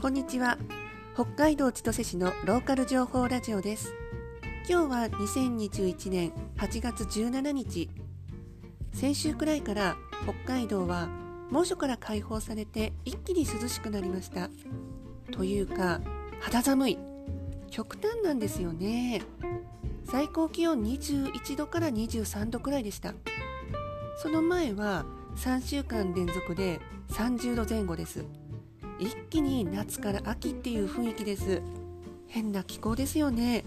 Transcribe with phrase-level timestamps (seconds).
[0.00, 0.56] こんにちは。
[1.12, 3.92] 北海道千歳市のローカル情報ラジオです。
[4.66, 7.90] 今日は2021年8月17日。
[8.94, 11.10] 先週くらいから北海道は
[11.50, 14.48] 猛暑から解放されて一気に涼しくなりました。
[15.32, 16.00] というか
[16.40, 16.98] 肌寒い。
[17.70, 19.20] 極端なんですよね。
[20.10, 23.12] 最高気温21度から23度くらいでした。
[24.16, 25.04] その前は
[25.36, 26.80] 3週間連続で
[27.10, 28.24] 30度前後です。
[29.00, 31.62] 一気に夏から秋っていう雰囲気です。
[32.28, 33.64] 変な気候ですよね。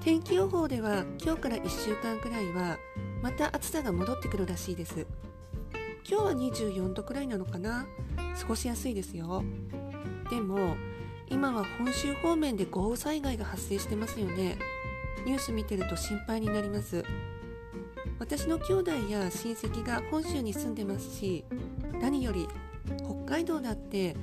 [0.00, 2.78] 天気予報では今日から1週間くらいは
[3.22, 5.06] また暑さが戻ってくるらしいです。
[6.08, 7.86] 今日は24度くらいなのかな。
[8.40, 9.44] 過ごしやすいですよ。
[10.30, 10.76] でも
[11.28, 14.56] 今は本州方面で豪雨災害が発生してますよね。
[15.26, 17.04] ニュース見てると心配になります。
[18.18, 21.44] 私の兄弟や親戚が本州に住んでますし
[22.00, 22.48] 何より
[23.04, 24.16] 北海道だって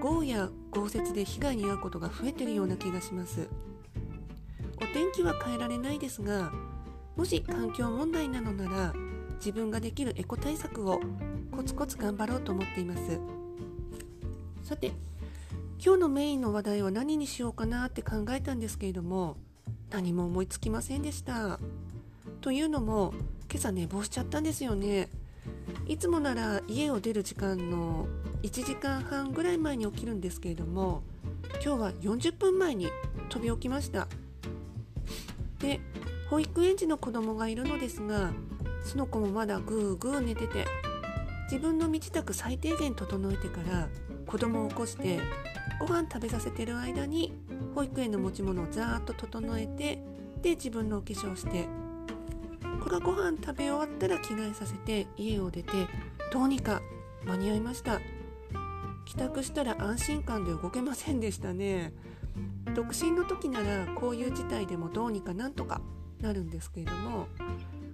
[0.00, 3.48] 豪雨や豪雪で被害に遭うことが増えてるような気がします。
[4.76, 6.52] お天気は変えられないですが
[7.16, 8.94] もし環境問題なのなら
[9.36, 11.00] 自分ができるエコ対策を
[11.50, 13.20] コツコツ頑張ろうと思っています。
[14.62, 14.92] さて
[15.84, 19.36] 今日のメインの話題は何にしようかなって考えたんですけれども
[19.90, 21.58] 何も思いつきませんでした。
[22.40, 23.14] というのも
[23.50, 25.08] 今朝寝坊しちゃったんですよね。
[25.88, 28.06] いつもなら家を出る時間の
[28.42, 31.02] 1時間半ぐらい前に起きるんですけれども
[31.64, 32.88] 今日は40分前に
[33.30, 34.06] 飛び起きました。
[35.60, 35.80] で
[36.30, 38.32] 保育園児の子供がいるのですが
[38.84, 40.66] その子もまだぐーぐー寝てて
[41.44, 43.88] 自分の身支度最低限整えてから
[44.26, 45.18] 子供を起こして
[45.80, 47.32] ご飯食べさせてる間に
[47.74, 49.98] 保育園の持ち物をざーっと整えて
[50.42, 51.66] で自分のお化粧して
[52.88, 55.72] がご飯食べ終わったら着替えさせて家を出て
[56.32, 56.80] どうにか
[57.24, 58.00] 間に合いました。
[59.04, 61.92] 帰宅したら安心感で動けませんでしたね。
[62.74, 65.80] 独身の時ならこういう事態でもどうにかなんとか
[66.20, 67.26] なるんですけれども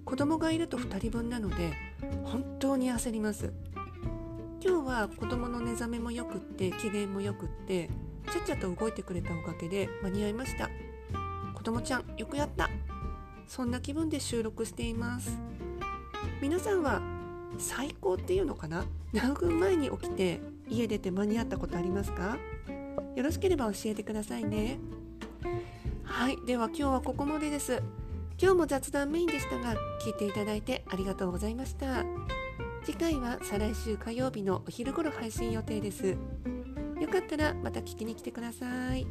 [0.05, 1.73] 子供がいると2人分なので
[2.25, 3.53] 本当に焦ります。
[4.65, 7.91] 今日は子供の寝覚めもよくって機嫌もよくって
[8.33, 10.71] ちゃっちゃと動いてくれたおかげで間に合いました。
[11.55, 12.71] 子供ちゃんよくやった。
[13.47, 15.39] そんな気分で収録しています。
[16.41, 17.01] 皆さんは
[17.59, 18.85] 最高っていうのかな？
[19.13, 22.37] 何分前に起きて家出て間に合ったことありますか？
[23.15, 24.79] よろしければ教えてくださいね。
[26.03, 27.83] はいでは今日はここまでです。
[28.41, 29.75] 今日も雑談メインでしたが
[30.05, 32.05] 聞いていただいてありがとうございました。
[32.85, 36.17] 次回は再来週火曜日のお昼頃配信予定です。
[37.01, 39.07] よかったらまた聞きに来てください。